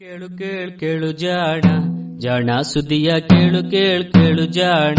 [0.00, 1.60] ಕೇಳು ಕೇಳು ಕೇಳು ಜಾಣ
[2.18, 4.98] ಜಾಣ ಸುದಿಯ ಕೇಳು ಕೇಳು ಕೇಳು ಜಾಣ.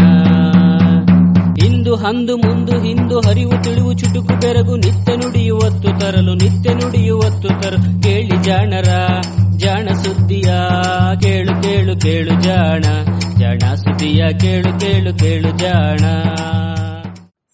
[1.66, 8.44] ಇಂದು ಹಂದು ಮುಂದು ಹಿಂದು ಹರಿವು ತಿಳಿವು ಚುಟುಕು ಬೆರಗು ನಿತ್ಯ ನುಡಿಯುವತ್ತು ತರಲು, ನಿತ್ಯ ನುಡಿಯುವತ್ತು ತರಲು ಕೇಳಿ
[8.44, 8.92] ಜಾಣರ,
[9.58, 10.54] ಜಾಣ ಸುದ್ದಿಯ
[11.22, 12.82] ಕೇಳು ಕೇಳು ಕೇಳು ಜಾಣ
[13.40, 16.04] ಜಾಣ ಸುದಿಯ ಕೇಳು ಕೇಳು ಕೇಳು ಜಾಣ.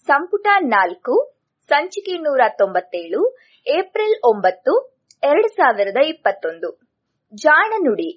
[0.06, 6.87] ಸಂಪುಟ ನಾಲ್ಕು, ಸಂಚಿಕೆ ನೂರ ತೊಂಬತ್ತೇಳು, ಏಪ್ರಿಲ್ ಒಂಬತ್ತು, ಎರಡು ಸಾವಿರದ ಇಪ್ಪತ್ತೊಂದು.
[7.34, 8.10] ಜಾಣ ನುಡಿ.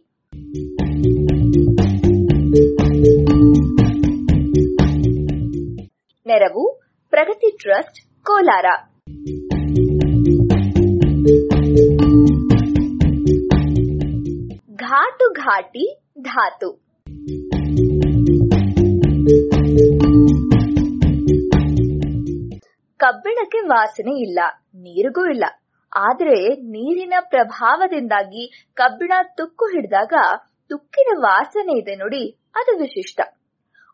[6.25, 8.65] ನೆರವು ಪ್ರಗತಿ ಟ್ರಸ್ಟ್ ಕೋಲಾರ.
[14.75, 16.71] ಘಾಟು ಘಾಟಿ ಧಾತು.
[22.98, 24.39] ಕಬ್ಬಿಣಕ್ಕೆ ವಾಸನೆ ಇಲ್ಲ
[24.75, 25.43] ನೀರಿಗೂ ಇಲ್ಲ.
[25.95, 30.13] ಆದ್ರೆ ನೀರಿನ ಪ್ರಭಾವದಿಂದಾಗಿ ಕಬ್ಬಿಣ ತುಕ್ಕು ಹಿಡಿದಾಗ
[30.68, 33.21] ತುಕ್ಕಿನ ವಾಸನೆ ಇದೆ ನೋಡಿ, ಅದು ವಿಶಿಷ್ಟ.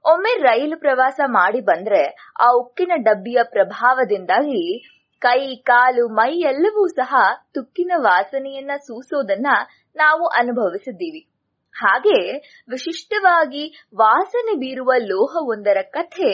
[0.05, 4.83] ಒಮ್ಮೆ ರೈಲು ಪ್ರವಾಸ ಮಾಡಿ ಬಂದ್ರೆ ಆ ಉಕ್ಕಿನ ಡಬ್ಬಿಯ ಪ್ರಭಾವದಿಂದಾಗಿ
[5.21, 7.15] ಕೈ, ಕಾಲು, ಮೈ ಎಲ್ಲವೂ ಸಹ
[7.53, 9.47] ತುಕ್ಕಿನ ವಾಸನೆಯನ್ನ ಸೂಸೋದನ್ನ
[9.95, 11.31] ನಾವು ಅನುಭವಿಸಿದ್ದೀವಿ.
[11.73, 12.37] ಹಾಗೆ
[12.69, 16.29] ವಿಶಿಷ್ಟವಾಗಿ ವಾಸನೆ ಬೀರುವ ಲೋಹವೊಂದರ ಕಥೆ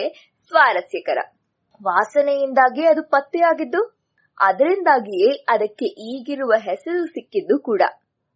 [0.48, 1.18] ಸ್ವಾರಸ್ಯಕರ.
[1.82, 4.03] ವಾಸನೆಯಿಂದಾಗಿ ಅದು ಪತ್ತೆಯಾಗಿದ್ದು
[4.40, 7.82] ಅದರಿಂದಾಗಿಯೇ ಅದಕ್ಕೆ ಈಗಿರುವ ಹೆಸರು ಸಿಕ್ಕಿದ್ದು ಕೂಡ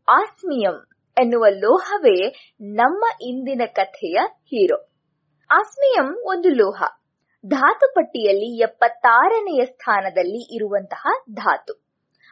[0.09, 2.29] ಆಸ್ಮಿಯಂ ಎನ್ನುವ ಲೋಹವೇ
[2.61, 4.91] ನಮ್ಮ ಇಂದಿನ ಕಥೆಯ ಹೀರೋ.
[5.51, 6.83] ಆಸ್ಮಿಯಂ ಒಂದು ಲೋಹ.
[7.47, 11.89] ಧಾತು ಪಟ್ಟಿಯಲ್ಲಿ ಎಪ್ಪತ್ತಾರನೆಯ ಸ್ಥಾನದಲ್ಲಿ ಇರುವಂತಹ ಧಾತು.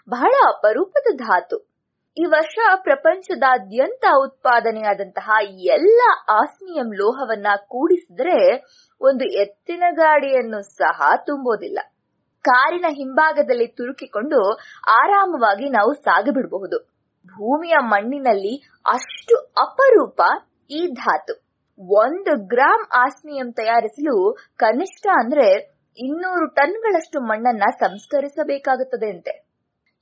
[0.09, 1.77] ಬಹಳ ಅಪರೂಪದ ಧಾತು.
[2.19, 8.57] ಈ ವರ್ಷ ಪ್ರಪಂಚದಾದ್ಯಂತ ಉತ್ಪಾದನೆಯಾದಂತಹ ಎಲ್ಲ ಆಸ್ಮಿಯಂ ಲೋಹವನ್ನ ಕೂಡಿಸಿದ್ರೆ
[9.01, 11.79] ಒಂದು ಎತ್ತಿನ ಗಾಡಿಯನ್ನು ಸಹ ತುಂಬೋದಿಲ್ಲ.
[12.49, 14.41] ಕಾರಿನ ಹಿಂಭಾಗದಲ್ಲಿ ತುರುಕಿಕೊಂಡು
[14.91, 16.79] ಆರಾಮವಾಗಿ ನಾವು ಸಾಗಬಿಡಬಹುದು.
[17.27, 18.55] ಭೂಮಿಯ ಮಣ್ಣಿನಲ್ಲಿ
[18.87, 20.21] ಅಷ್ಟು ಅಪರೂಪ
[20.71, 21.35] ಈ ಧಾತು.
[21.95, 24.15] ಒಂದು ಗ್ರಾಂ ಆಸ್ಮಿಯಂ ತಯಾರಿಸಲು
[24.57, 25.49] ಕನಿಷ್ಠ ಅಂದ್ರೆ
[25.99, 29.35] ಇನ್ನೂರು ಟನ್ಗಳಷ್ಟು ಮಣ್ಣನ್ನ ಸಂಸ್ಕರಿಸಬೇಕಾಗುತ್ತದೆ ಅಂತೆ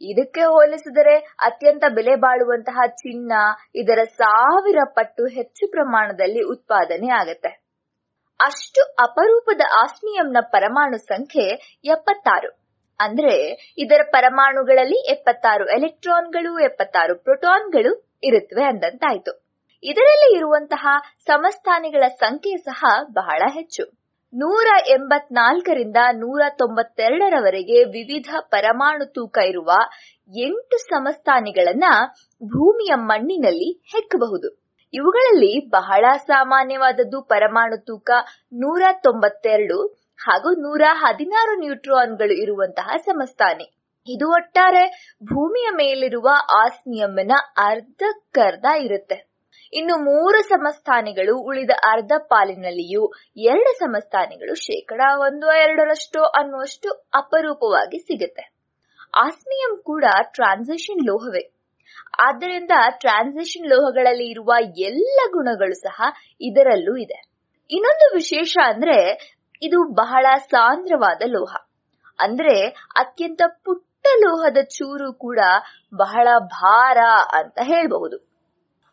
[0.00, 3.32] ಇದಕ್ಕೆ ಹೋಲಿಸಿದರೆ ಅತ್ಯಂತ ಬೆಲೆ ಬಾಳುವಂತಹ ಚಿನ್ನ,
[3.74, 7.63] ಇದರ ಸಾವಿರ ಪಟ್ಟು ಹೆಚ್ಚು ಪ್ರಮಾಣದಲ್ಲಿ ಉತ್ಪಾದನೆ ಆಗತ್ತೆ.
[8.40, 12.64] ಅಷ್ಟು ಅಪರೂಪದ ಆಸ್ಮಿಯಂನ ಪರಮಾಣು ಸಂಖ್ಯೆ ಎಪ್ಪತ್ತಾರು.
[13.00, 19.44] ಅಂದ್ರೆ ಇದರ ಪರಮಾಣುಗಳಲ್ಲಿ ಎಪ್ಪತ್ತಾರು ಎಲೆಕ್ಟ್ರಾನ್ಗಳು, ಎಪ್ಪತ್ತಾರು ಪ್ರೋಟಾನ್ಗಳು ಇರುತ್ತವೆ ಅಂದಂತಾಯ್ತು.
[19.82, 20.86] ಇದರಲ್ಲಿ ಇರುವಂತಹ
[21.26, 24.04] ಸಮಸ್ಥಾನಿಗಳ ಸಂಖ್ಯೆ ಸಹ ಬಹಳ ಹೆಚ್ಚು.
[24.34, 29.70] ನೂರ ಎಂಬತ್ನಾಲ್ಕರಿಂದ ನೂರ ತೊಂಬತ್ತೆರಡರವರೆಗೆ ವಿವಿಧ ಪರಮಾಣು ತೂಕ ಇರುವ
[30.40, 31.84] ಎಂಟು ಸಮಸ್ಥಾನಿಗಳನ್ನ
[32.44, 34.63] ಭೂಮಿಯ ಮಣ್ಣಿನಲ್ಲಿ ಹೆಕ್ಕಬಹುದು.
[34.94, 38.10] ಇವುಗಳಲ್ಲಿ ಬಹಳ ಸಾಮಾನ್ಯವಾದದ್ದು ಪರಮಾಣು ತೂಕ
[38.52, 39.78] ನೂರ ತೊಂಬತ್ತೆರಡು
[40.18, 43.66] ಹಾಗೂ ನೂರ ಹದಿನಾರು ನ್ಯೂಟ್ರಾನ್ಗಳು ಇರುವಂತಹ ಸಮಸ್ಥಾನಿ.
[44.08, 44.84] ಇದು ಒಟ್ಟಾರೆ
[45.24, 46.28] ಭೂಮಿಯ ಮೇಲಿರುವ
[46.64, 49.34] ಆಸ್ಮಿಯಂನ ಅರ್ಧಕ್ಕರ್ಧ ಇರುತ್ತೆ.
[49.72, 58.44] ಇನ್ನು ಮೂರು ಸಮಸ್ಥಾನಿಗಳು ಉಳಿದ ಅರ್ಧ ಪಾಲಿನಲ್ಲಿಯೂ ಎರಡು ಸಮಸ್ಥಾನಿಗಳು ಶೇಕಡ ಒಂದು ಎರಡರಷ್ಟು ಅನ್ನುವಷ್ಟು ಅಪರೂಪವಾಗಿ ಸಿಗುತ್ತೆ.
[59.16, 61.53] ಆಸ್ಮಿಯಂ ಕೂಡ ಟ್ರಾನ್ಸಿಷನ್ ಲೋಹವೇ.
[62.20, 66.02] ಆದ್ದರಿಂದ ಟ್ರಾನ್ಸಿಷನ್ ಲೋಹಗಳಲ್ಲಿ ಇರುವ ಎಲ್ಲ ಗುಣಗಳು ಸಹ
[66.40, 67.34] ಇದರಲ್ಲೂ ಇದೆ.
[67.70, 68.98] ಇನ್ನೊಂದು ವಿಶೇಷ ಅಂದ್ರೆ
[69.62, 71.56] ಇದು ಬಹಳ ಸಾಂದ್ರವಾದ ಲೋಹ.
[72.18, 72.66] ಅಂದ್ರೆ
[72.96, 75.38] ಅತ್ಯಂತ ಪುಟ್ಟ ಲೋಹದ ಚೂರು ಕೂಡ
[75.94, 76.98] ಬಹಳ ಭಾರ
[77.32, 78.34] ಅಂತ ಹೇಳಬಹುದು.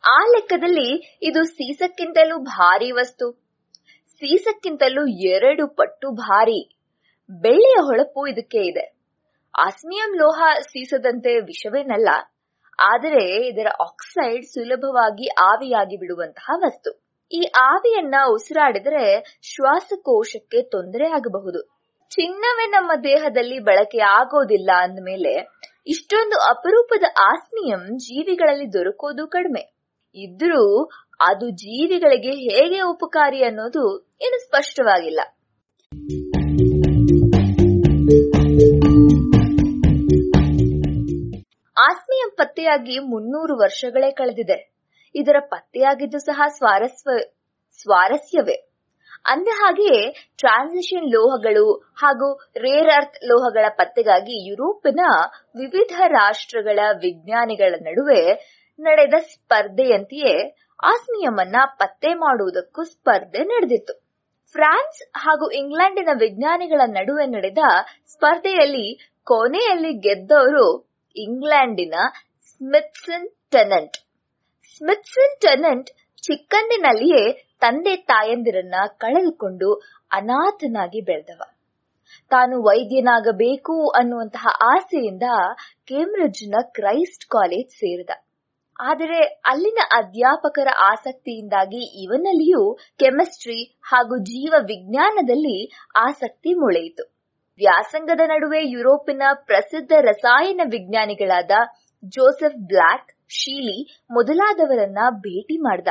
[0.07, 3.31] ಆ ಲೆಕ್ಕದಲ್ಲಿ ಇದು ಸೀಸಕ್ಕಿಂತಲೂ ಭಾರಿ ವಸ್ತು.
[4.07, 6.77] ಸೀಸಕ್ಕಿಂತಲೂ ಎರಡು ಪಟ್ಟು ಭಾರಿ.
[7.29, 8.97] ಬೆಳ್ಳಿಯ ಹೊಳಪು ಇದಕ್ಕೆ ಇದೆ.
[9.59, 12.09] ಆಸ್ಮಿಯಂ ಲೋಹ ಸೀಸದಂತೆ ವಿಷವೇನಲ್ಲ.
[12.81, 16.91] ಆದರೆ ಇದರ ಆಕ್ಸೈಡ್ ಸುಲಭವಾಗಿ ಆವಿಯಾಗಿ ಬಿಡುವಂತಹ ವಸ್ತು.
[17.31, 21.61] ಈ ಆವಿಯನ್ನ ಉಸಿರಾಡಿದರೆ ಶ್ವಾಸಕೋಶಕ್ಕೆ ತೊಂದರೆ ಆಗಬಹುದು.
[22.11, 25.33] ಚಿನ್ನವೇ ನಮ್ಮ ದೇಹದಲ್ಲಿ ಬಳಕೆ ಆಗೋದಿಲ್ಲ ಅಂದಮೇಲೆ
[25.87, 29.63] ಇಷ್ಟೊಂದು ಅಪರೂಪದ ಆಸ್ಮಿಯಂ ಜೀವಿಗಳಲ್ಲಿ ದೊರಕೋದು ಕಡಿಮೆ.
[30.15, 30.85] ಇದ್ರೂ
[31.19, 33.83] ಅದು ಜೀವಿಗಳಿಗೆ ಹೇಗೆ ಉಪಕಾರಿ ಅನ್ನೋದು
[34.21, 35.19] ಏನು ಸ್ಪಷ್ಟವಾಗಿಲ್ಲ.
[42.21, 44.73] ಆಸ್ಮಿಯಂ ಪತ್ತೆಯಾಗಿ ಮುನ್ನೂರು ವರ್ಷಗಳೇ ಕಳೆದಿದೆ.
[45.15, 47.09] ಇದರ ಪತ್ತೆಯಾಗಿದ್ದು ಸಹ ಸ್ವಾರಸ್ವ,
[47.81, 48.69] ಸ್ವಾರಸ್ಯವೇ.
[49.25, 54.99] ಅಂದ ಹಾಗೆಯೇ ಟ್ರಾನ್ಸಿಷನ್ ಲೋಹಗಳು ಹಾಗೂ ರೇರ್ ಅರ್ತ್ ಲೋಹಗಳ ಪತ್ತೆಗಾಗಿ ಯುರೋಪಿನ
[55.57, 58.21] ವಿವಿಧ ರಾಷ್ಟ್ರಗಳ ವಿಜ್ಞಾನಿಗಳ ನಡುವೆ
[58.79, 63.93] ನಡೆದ ಸ್ಪರ್ಧೆಯಂತೆಯೇ ಆಸ್ಮಿಯಮನ್ನ ಪತ್ತೆ ಮಾಡುವುದಕ್ಕೂ ಸ್ಪರ್ಧೆ ನಡೆದಿತ್ತು.
[64.51, 67.63] ಫ್ರಾನ್ಸ್ ಹಾಗೂ ಇಂಗ್ಲೆಂಡಿನ ವಿಜ್ಞಾನಿಗಳ ನಡುವೆ ನಡೆದ
[68.05, 71.93] ಸ್ಪರ್ಧೆಯಲ್ಲಿ ಕೊನೆಯಲ್ಲಿ ಗೆದ್ದವರು ಇಂಗ್ಲೆಂಡಿನ
[72.45, 73.97] ಸ್ಮಿತ್ಸನ್ ಟೆನೆಂಟ್.
[74.75, 75.89] ಸ್ಮಿತ್ಸನ್ ಟೆನೆಂಟ್
[76.21, 79.73] ಚಿಕ್ಕಂದಿನಲ್ಲಿಯೇ ತಂದೆ ತಾಯಂದಿರನ್ನ ಕಳೆದುಕೊಂಡು
[80.11, 81.41] ಅನಾಥನಾಗಿ ಬೆಳೆದವ.
[82.29, 85.23] ತಾನು ವೈದ್ಯನಾಗಬೇಕು ಅನ್ನುವಂತಹ ಆಸೆಯಿಂದ
[85.87, 88.09] ಕೇಂಬ್ರಿಡ್ಜ್ನ ಕ್ರೈಸ್ಟ್ ಕಾಲೇಜ್ ಸೇರಿದ.
[88.79, 97.20] ಆದರೆ ಅಲ್ಲಿನ ಅಧ್ಯಾಪಕರ ಆಸಕ್ತಿಯಿಂದಾಗಿ ಇವನಲ್ಲಿಯೂ ಕೆಮಿಸ್ಟ್ರಿ ಹಾಗೂ ಜೀವ ವಿಜ್ಞಾನದಲ್ಲಿ ಆಸಕ್ತಿ ಮೊಳೆಯಿತು.
[97.61, 101.51] ವ್ಯಾಸಂಗದ ನಡುವೆ ಯುರೋಪಿನ ಪ್ರಸಿದ್ಧ ರಸಾಯನ ವಿಜ್ಞಾನಿಗಳಾದ
[102.05, 103.79] ಜೋಸೆಫ್ ಬ್ಲಾಕ್, ಶೀಲಿ
[104.11, 105.87] ಮೊದಲಾದವರನ್ನ ಭೇಟಿ ಮಾಡ್ದ.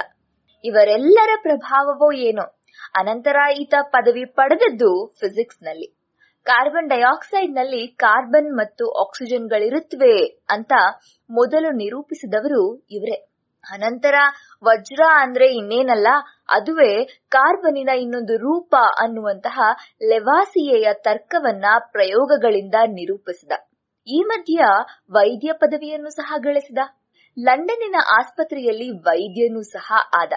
[0.65, 2.47] ಇವರೆಲ್ಲರ ಪ್ರಭಾವವೋ ಏನೋ.
[2.95, 4.91] ಅನಂತರ ಈತ ಪದವಿ ಪಡೆದದ್ದು
[5.21, 5.89] ಫಿಸಿಕ್ಸ್ನಲ್ಲಿ
[6.47, 10.15] ಕಾರ್ಬನ್ ಡೈಆಕ್ಸೈಡ್ನಲ್ಲಿ ಕಾರ್ಬನ್ ಮತ್ತು ಆಕ್ಸಿಜನ್ಗಳಿರುತ್ತವೆ
[10.49, 10.73] ಅಂತ
[11.31, 13.19] ಮೊದಲು ನಿರೂಪಿಸಿದವರು ಇವರೇ.
[13.65, 14.17] ಅನಂತರ
[14.65, 16.09] ವಜ್ರ ಅಂದ್ರೆ ಇನ್ನೇನಲ್ಲ
[16.51, 19.61] ಅದುವೇ ಕಾರ್ಬನಿನ ಇನ್ನೊಂದು ರೂಪ ಅನ್ನುವಂತಹ
[20.09, 23.53] ಲೆವಾಸಿಯೆಯ ತರ್ಕವನ್ನ ಪ್ರಯೋಗಗಳಿಂದ ನಿರೂಪಿಸಿದ.
[24.09, 24.65] ಈ ಮಧ್ಯ
[25.11, 26.79] ವೈದ್ಯ ಪದವಿಯನ್ನು ಸಹ ಗಳಿಸಿದ.
[27.39, 29.93] ಲಂಡನ್ನಿನ ಆಸ್ಪತ್ರೆಯಲ್ಲಿ ವೈದ್ಯನೂ ಸಹ
[30.23, 30.33] ಆದ.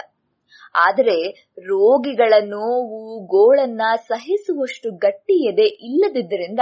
[0.75, 6.59] ಆದರೆ ರೋಗಿಗಳ ನೋವು, ಗೋಳನ್ನ ಸಹಿಸುವಷ್ಟು ಗಟ್ಟಿ ಎದೆ ಇಲ್ಲದಿದ್ದರಿಂದ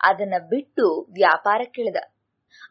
[0.00, 1.96] ಅದನ್ನ ಬಿಟ್ಟು ವ್ಯಾಪಾರಕ್ಕಿಳಿದ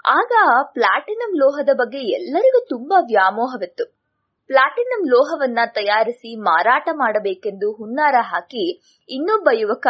[0.06, 0.34] ಆಗ
[0.74, 4.03] ಪ್ಲಾಟಿನಂ ಲೋಹದ ಬಗ್ಗೆ ಎಲ್ಲರಿಗೂ ತುಂಬಾ ವ್ಯಾಮೋಹವಿತ್ತು.
[4.48, 9.88] ಪ್ಲಾಟಿನಂ ಲೋಹವನ್ನ ತಯಾರಿಸಿ ಮಾರಾಟ ಮಾಡಬೇಕೆಂದು ಹುನ್ನಾರ ಹಾಕಿ ಇನ್ನೊಬ್ಬ ಯುವಕ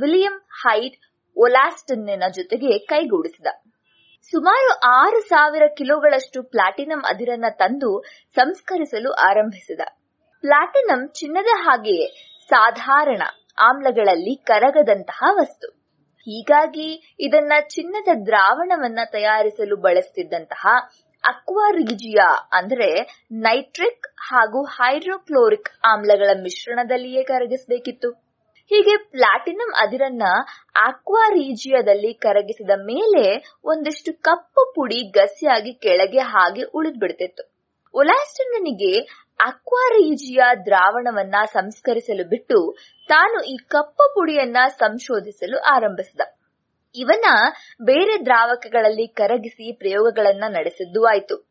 [0.00, 0.96] ವಿಲಿಯಂ ಹೈಟ್
[1.36, 3.46] ಒಲಾಸ್ಟನ್ನ ಜೊತೆಗೆ ಕೈಗೂಡಿಸಿದ.
[4.32, 8.02] ಸುಮಾರು ಆರು ಸಾವಿರ ಕಿಲೋಗಳಷ್ಟು ಪ್ಲಾಟಿನಂ ಅದಿರನ್ನ ತಂದು
[8.34, 9.80] ಸಂಸ್ಕರಿಸಲು ಆರಂಭಿಸಿದ.
[10.44, 12.06] ಪ್ಲಾಟಿನಂ ಚಿನ್ನದ ಹಾಗೆಯೇ
[12.50, 13.22] ಸಾಧಾರಣ
[13.58, 15.68] ಆಮ್ಲಗಳಲ್ಲಿ ಕರಗದಂತಹ ವಸ್ತು.
[16.26, 20.66] ಹೀಗಾಗಿ ಇದನ್ನ ಚಿನ್ನದ ದ್ರಾವಣವನ್ನ ತಯಾರಿಸಲು ಬಳಸ್ತಿದ್ದಂತಹ
[21.24, 22.88] ಅಕ್ವಾರಿಜಿಯಾ ಅಂದ್ರೆ
[23.32, 28.10] ನೈಟ್ರಿಕ್ ಹಾಗೂ ಹೈಡ್ರೋಕ್ಲೋರಿಕ್ ಆಮ್ಲಗಳ ಮಿಶ್ರಣದಲ್ಲಿಯೇ ಕರಗಿಸಬೇಕಿತ್ತು.
[28.70, 30.22] ಹೀಗೆ ಪ್ಲಾಟಿನಂ ಅದಿರನ್ನ
[30.76, 33.24] ಅಕ್ವಾರೀಜಿಯಾದಲ್ಲಿ ಕರಗಿಸಿದ ಮೇಲೆ
[33.64, 37.44] ಒಂದಿಷ್ಟು ಕಪ್ಪು ಪುಡಿ ಗಸಿಯಾಗಿ ಕೆಳಗೆ ಹಾಗೆ ಉಳಿದ್ಬಿಡ್ತಿತ್ತು.
[37.94, 38.92] ಒಲಾಸ್ಟನ್ನಿಗೆ
[39.40, 42.58] ಅಕ್ವಾರೀಜಿಯಾ ದ್ರಾವಣವನ್ನ ಸಂಸ್ಕರಿಸಲು ಬಿಟ್ಟು
[43.08, 46.20] ತಾನು ಈ ಕಪ್ಪು ಪುಡಿಯನ್ನ ಸಂಶೋಧಿಸಲು ಆರಂಭಿಸಿದ.
[46.94, 47.24] ಇವನ
[47.82, 51.50] ಬೇರೆ ದ್ರಾವಕಗಳಲ್ಲಿ ಕರಗಿಸಿ ಪ್ರಯೋಗಗಳನ್ನ ನಡೆಸಿದ್ದು ಆಯ್ತು.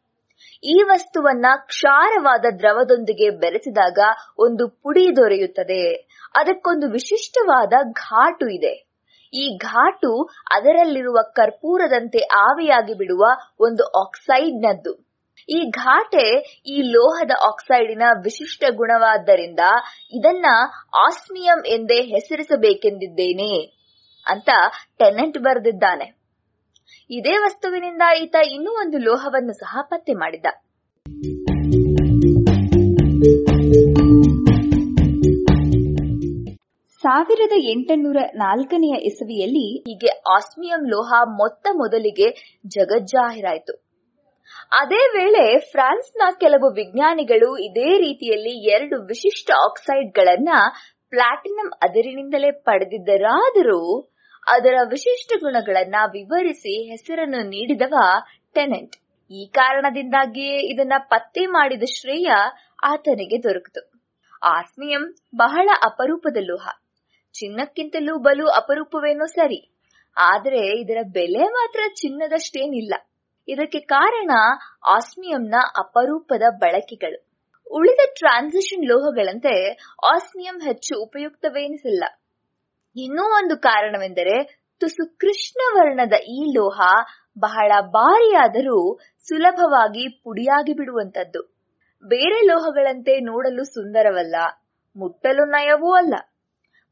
[0.64, 4.00] ಈ ವಸ್ತುವನ್ನ ಕ್ಷಾರವಾದ ದ್ರವದೊಂದಿಗೆ ಬೆರೆಸಿದಾಗ
[4.38, 6.10] ಒಂದು ಪುಡಿ ದೊರೆಯುತ್ತದೆ.
[6.36, 8.90] ಅದಕ್ಕೊಂದು ವಿಶಿಷ್ಟವಾದ ಘಾಟು ಇದೆ.
[9.34, 13.26] ಈ ಘಾಟು ಅದರಲ್ಲಿರುವ ಕರ್ಪೂರದಂತೆ ಆವಿಯಾಗಿ ಬಿಡುವ
[13.60, 15.10] ಒಂದು ಆಕ್ಸೈಡ್ನದ್ದು.
[15.50, 19.60] ಈ ಘಾಟೆ ಈ ಲೋಹದ ಆಕ್ಸೈಡಿನ ವಿಶಿಷ್ಟ ಗುಣವಾದ್ದರಿಂದ
[20.12, 20.46] ಇದನ್ನ
[20.98, 23.79] ಆಸ್ಮಿಯಂ ಎಂದೇ ಹೆಸರಿಸಬೇಕೆಂದಿದ್ದೇನೆ.
[24.30, 24.50] ಅಂತ
[24.98, 26.20] ಟೆನೆಂಟ್ ಬರೆದಿದ್ದಾನೆ.
[27.10, 30.46] ಇದೇ ವಸ್ತುವಿನಿಂದ ಈತ ಇನ್ನೂ ಒಂದು ಲೋಹವನ್ನು ಸಹ ಪತ್ತೆ ಮಾಡಿದ
[37.04, 43.74] ಸಾವಿರದ ಎಂಟುನೂರ ನಾಲ್ಕನೆಯ ಇಸವಿಯಲ್ಲಿ ಹೀಗೆ ಆಸ್ಮಿಯಂ ಲೋಹ ಮೊತ್ತ ಮೊದಲಿಗೆ ಜಗಜ್ಜಾಹಿರಾಯಿತು.
[44.72, 50.50] ಅದೇ ವೇಳೆ ಫ್ರಾನ್ಸ್ನ ಕೆಲವು ವಿಜ್ಞಾನಿಗಳು ಇದೇ ರೀತಿಯಲ್ಲಿ ಎರಡು ವಿಶಿಷ್ಟ ಆಕ್ಸೈಡ್ಗಳನ್ನ
[51.10, 54.09] ಪ್ಲಾಟಿನಂ ಅದಿರಿನಿಂದಲೇ ಪಡೆದಿದ್ದರಾದರೂ
[54.48, 57.94] ಅದರ ವಿಶಿಷ್ಟ ಗುಣಗಳನ್ನ ವಿವರಿಸಿ ಹೆಸರನ್ನು ನೀಡಿದವ
[58.54, 58.96] ಟೆನೆಂಟ್.
[59.32, 62.32] ಈ ಕಾರಣದಿಂದಾಗಿಯೇ ಇದನ್ನ ಪತ್ತೆ ಮಾಡಿದ ಶ್ರೇಯ
[62.84, 64.02] ಆತನಿಗೆ ದೊರಕಿತು.
[64.44, 66.68] ಆಸ್ಮಿಯಂ ಬಹಳ ಅಪರೂಪದ ಲೋಹ.
[67.34, 69.76] ಚಿನ್ನಕ್ಕಿಂತಲೂ ಬಲು ಅಪರೂಪವೇನೋ ಸರಿ.
[70.18, 72.94] ಆದರೆ ಇದರ ಬೆಲೆ ಮಾತ್ರ ಚಿನ್ನದಷ್ಟೇನಿಲ್ಲ.
[73.48, 74.32] ಇದಕ್ಕೆ ಕಾರಣ
[74.88, 77.30] ಆಸ್ಮಿಯಂನ ಅಪರೂಪದ ಬಳಕೆಗಳು.
[77.72, 82.04] ಉಳಿದ ಟ್ರಾನ್ಸಿಷನ್ ಲೋಹಗಳಂತೆ ಆಸ್ಮಿಯಂ ಹೆಚ್ಚು ಉಪಯುಕ್ತವೆನಿಸಿಲ್ಲ.
[83.00, 86.82] ಇನ್ನೂ ಒಂದು ಕಾರಣವೆಂದರೆ ತುಸು ಕೃಷ್ಣ ವರ್ಣದ ಈ ಲೋಹ
[87.40, 91.60] ಬಹಳ ಭಾರಿಯಾದರೂ ಸುಲಭವಾಗಿ ಪುಡಿಯಾಗಿ ಬಿಡುವಂತದ್ದು
[92.04, 94.36] ಬೇರೆ ಲೋಹಗಳಂತೆ ನೋಡಲು ಸುಂದರವಲ್ಲ,
[94.98, 96.14] ಮುಟ್ಟಲು ನಯವೂ ಅಲ್ಲ.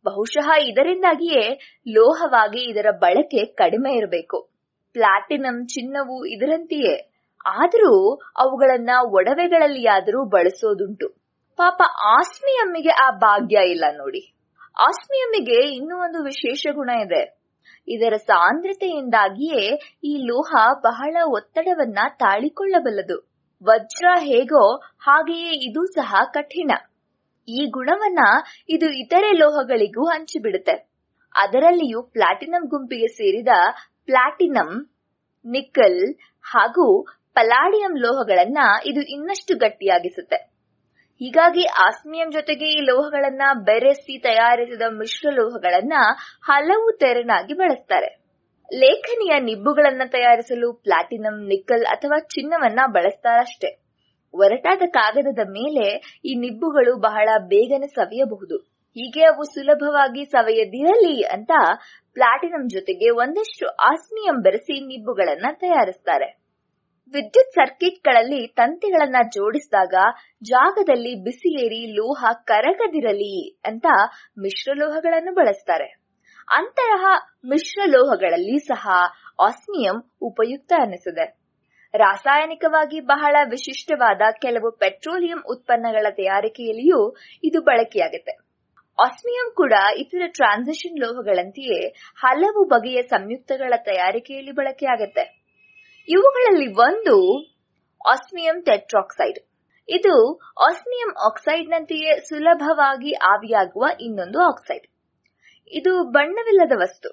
[0.06, 4.50] ಬಹುಶಃ ಇದರಿಂದಾಗಿಯೇ ಲೋಹವಾಗಿ ಇದರ ಬಳಕೆ ಕಡಿಮೆ ಇರಬೇಕು.
[4.94, 7.12] ಪ್ಲಾಟಿನಂ ಚಿನ್ನವು ಇದರಂತೆಯೇ.
[7.46, 11.10] ಆದರೂ ಅವುಗಳನ್ನ ಒಡವೆಗಳಲ್ಲಿಯಾದರೂ ಬಳಸೋದುಂಟು.
[11.56, 14.37] ಪಾಪ ಆಸ್ಮಿಯಮ್ಮಿಗೆ ಆ ಭಾಗ್ಯ ಇಲ್ಲ ನೋಡಿ.
[14.80, 17.38] ಆಸ್ಮಿಯಮ್ಮಿಗೆ ಇನ್ನೂ ಒಂದು ವಿಶೇಷ ಗುಣ ಇದೆ.
[17.88, 23.32] ಇದರ ಸಾಂದ್ರತೆಯಿಂದಾಗಿಯೇ ಈ ಲೋಹ ಬಹಳ ಒತ್ತಡವನ್ನ ತಾಳಿಕೊಳ್ಳಬಲ್ಲದು.
[23.64, 26.72] ವಜ್ರ ಹೇಗೋ ಹಾಗೆಯೇ ಇದು ಸಹ ಕಠಿಣ.
[27.48, 28.20] ಈ ಗುಣವನ್ನ
[28.70, 30.90] ಇದು ಇತರೆ ಲೋಹಗಳಿಗೂ ಹಂಚಿಬಿಡುತ್ತೆ.
[31.36, 33.48] ಅದರಲ್ಲಿಯೂ ಪ್ಲಾಟಿನಂ ಗುಂಪಿಗೆ ಸೇರಿದ
[34.06, 34.92] ಪ್ಲಾಟಿನಂ,
[35.46, 40.47] ನಿಕಲ್ ಹಾಗೂ ಪಲಾಡಿಯಂ ಲೋಹಗಳನ್ನ ಇದು ಇನ್ನಷ್ಟು ಗಟ್ಟಿಯಾಗಿಸುತ್ತೆ.
[41.22, 45.94] ಹೀಗಾಗಿ ಆಸ್ಮಿಯಂ ಜೊತೆಗೆ ಈ ಲೋಹಗಳನ್ನ ಬೆರೆಸಿ ತಯಾರಿಸಿದ ಮಿಶ್ರ ಲೋಹಗಳನ್ನ
[46.42, 48.28] ಹಲವು ತೆರನಾಗಿ ಬಳಸ್ತಾರೆ.
[48.76, 53.84] ಲೇಖನಿಯ ನಿಬ್ಬುಗಳನ್ನ ತಯಾರಿಸಲು ಪ್ಲಾಟಿನಂ ನಿಕ್ಕಲ್ ಅಥವಾ ಚಿನ್ನವನ್ನ ಬಳಸ್ತಾರಷ್ಟೇ.
[54.34, 55.86] ಒರಟಾದ ಕಾಗದದ ಮೇಲೆ
[56.26, 58.58] ಈ ನಿಬ್ಬುಗಳು ಬಹಳ ಬೇಗನೆ ಸವಿಯಬಹುದು.
[58.96, 61.52] ಹೀಗೆ ಅವು ಸುಲಭವಾಗಿ ಸವೆಯದಿರಲಿ ಅಂತ
[62.14, 66.47] ಪ್ಲಾಟಿನಂ ಜೊತೆಗೆ ಒಂದಷ್ಟು ಆಸ್ಮಿಯಂ ಬೆರೆಸಿ ನಿಬ್ಬುಗಳನ್ನ ತಯಾರಿಸ್ತಾರೆ.
[67.14, 69.96] ವಿದ್ಯುತ್ ಸರ್ಕಿಟ್ಗಳಲ್ಲಿ ತಂತಿಗಳನ್ನ ಜೋಡಿಸಿದಾಗ
[70.44, 73.86] ಜಾಗದಲ್ಲಿ ಬಿಸಿಲೇರಿ ಲೋಹ ಕರಗದಿರಲಿ ಅಂತ
[74.40, 76.08] ಮಿಶ್ರಲೋಹಗಳನ್ನು ಬಳಸ್ತಾರೆ.
[76.52, 77.06] ಅಂತಹ
[77.46, 78.88] ಮಿಶ್ರಲೋಹಗಳಲ್ಲಿ ಸಹ
[79.40, 81.26] ಆಸ್ಮಿಯಂ ಉಪಯುಕ್ತ ಅನಿಸಿದೆ
[81.94, 88.34] ರಾಸಾಯನಿಕವಾಗಿ ಬಹಳ ವಿಶಿಷ್ಟವಾದ ಕೆಲವು ಪೆಟ್ರೋಲಿಯಂ ಉತ್ಪನ್ನಗಳ ತಯಾರಿಕೆಯಲ್ಲಿಯೂ ಇದು ಬಳಕೆಯಾಗುತ್ತೆ.
[89.00, 95.37] ಆಸ್ಮಿಯಂ ಕೂಡ ಇತರ ಟ್ರಾನ್ಸಿಷನ್ ಲೋಹಗಳಂತೆಯೇ ಹಲವು ಬಗೆಯ ಸಂಯುಕ್ತಗಳ ತಯಾರಿಕೆಯಲ್ಲಿ ಬಳಕೆಯಾಗುತ್ತೆ.
[96.08, 97.16] ಇವುಗಳಲ್ಲಿ ಒಂದು
[98.06, 99.40] ಆಸ್ಮಿಯಂ ಟೆಟ್ರಾಕ್ಸೈಡ್
[99.90, 104.88] ಇದು ಆಸ್ಮಿಯಂ ಆಕ್ಸೈಡ್ನಂತೆಯೇ ಸುಲಭವಾಗಿ ಆವಿಯಾಗುವ ಇನ್ನೊಂದು ಆಕ್ಸೈಡ್
[105.72, 107.10] ಇದು ಬಣ್ಣವಿಲ್ಲದ ವಸ್ತು.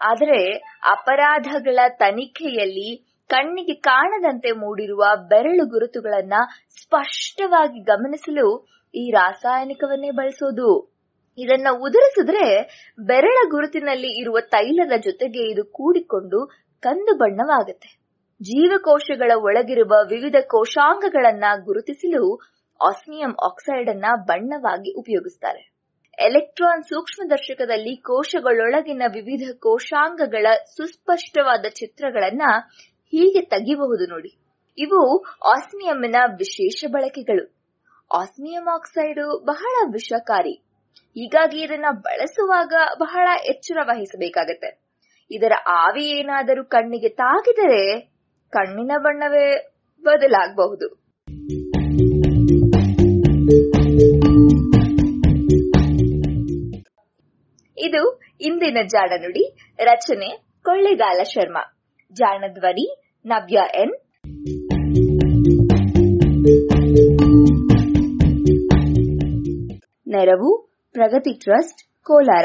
[0.00, 2.88] ಆದರೆ ಅಪರಾಧಗಳ ತನಿಖೆಯಲ್ಲಿ
[3.28, 6.32] ಕಣ್ಣಿಗೆ ಕಾಣದಂತೆ ಮೂಡಿರುವ ಬೆರಳು ಗುರುತುಗಳನ್ನ
[6.80, 8.46] ಸ್ಪಷ್ಟವಾಗಿ ಗಮನಿಸಲು
[8.94, 10.94] ಈ ರಾಸಾಯನಿಕವನ್ನೇ ಬಳಸೋದು.
[11.38, 12.44] ಇದನ್ನ ಉದುರಿಸಿದ್ರೆ
[12.98, 16.46] ಬೆರಳ ಗುರುತಿನಲ್ಲಿ ಇರುವ ತೈಲದ ಜೊತೆಗೆ ಇದು ಕೂಡಿಕೊಂಡು
[16.82, 18.03] ಕಂದು ಬಣ್ಣವಾಗುತ್ತೆ.
[18.44, 22.40] ಜೀವಕೋಶಗಳ ಒಳಗಿರುವ ವಿವಿಧ ಕೋಶಾಂಗಗಳನ್ನ ಗುರುತಿಸಲು
[22.80, 25.72] ಆಸ್ಮಿಯಂ ಆಕ್ಸೈಡ್ ಅನ್ನ ಬಣ್ಣವಾಗಿ ಉಪಯೋಗಿಸ್ತಾರೆ.
[26.18, 30.46] ಎಲೆಕ್ಟ್ರಾನ್ ಸೂಕ್ಷ್ಮದರ್ಶಕದಲ್ಲಿ ಕೋಶಗಳೊಳಗಿನ ವಿವಿಧ ಕೋಶಾಂಗಗಳ
[30.76, 32.42] ಸುಸ್ಪಷ್ಟವಾದ ಚಿತ್ರಗಳನ್ನ
[33.06, 34.38] ಹೀಗೆ ತೆಗಿಬಹುದು ನೋಡಿ.
[34.78, 37.44] ಇವು ಆಸ್ಮಿಯಂನ ವಿಶೇಷ ಬಳಕೆಗಳು.
[38.14, 40.54] ಆಸ್ಮಿಯಂ ಆಕ್ಸೈಡ್ ಬಹಳ ವಿಷಕಾರಿ.
[41.14, 44.70] ಹೀಗಾಗಿ ಇದನ್ನ ಬಳಸುವಾಗ ಬಹಳ ಎಚ್ಚರ ವಹಿಸಬೇಕಾಗತ್ತೆ.
[45.30, 48.13] ಇದರ ಆವಿ ಏನಾದರೂ ಕಣ್ಣಿಗೆ ತಾಗಿದರೆ
[48.54, 50.86] ಕಣ್ಣಿನ ಬಣ್ಣವೇ ಬದಲಾಗಬಹುದು.
[57.78, 61.78] ಇದು ಇಂದಿನ ಜಾಣ ನುಡಿ, ರಚನೆ ಕೊಳ್ಳೆಗಾಲ ಶರ್ಮಾ.
[62.12, 63.94] ಜಾಣ ಧ್ವನಿ, ನವ್ಯ ಎನ್.
[70.06, 72.44] ನೆರವು ಪ್ರಗತಿ ಟ್ರಸ್ಟ್, ಕೋಲಾರ.